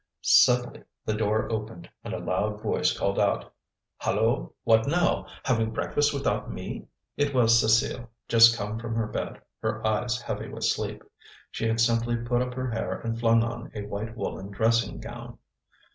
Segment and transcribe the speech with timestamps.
[0.23, 3.53] Suddenly the door opened, and a loud voice called out:
[3.97, 4.55] "Hallo!
[4.63, 5.27] What now?
[5.43, 10.49] Having breakfast without me!" It was Cécile, just come from her bed, her eyes heavy
[10.49, 11.03] with sleep.
[11.51, 15.37] She had simply put up her hair and flung on a white woollen dressing gown.